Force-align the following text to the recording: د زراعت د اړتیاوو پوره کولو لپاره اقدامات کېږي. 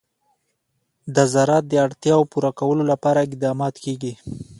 د 1.15 1.17
زراعت 1.33 1.65
د 1.69 1.73
اړتیاوو 1.85 2.29
پوره 2.31 2.51
کولو 2.59 2.83
لپاره 2.91 3.23
اقدامات 3.27 3.75
کېږي. 3.83 4.13